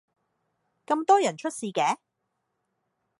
[0.87, 1.97] 咁多人出事嘅?